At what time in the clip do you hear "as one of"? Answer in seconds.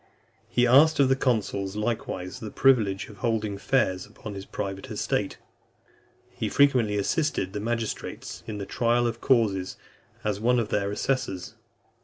10.23-10.69